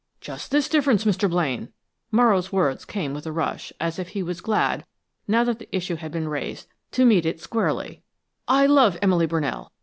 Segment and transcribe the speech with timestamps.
[0.19, 1.29] "Just this difference, Mr.
[1.29, 1.71] Blaine"
[2.09, 4.83] Morrow's words came with a rush, as if he was glad,
[5.27, 8.01] now that the issue had been raised, to meet it squarely
[8.47, 9.69] "I love Emily Brunell.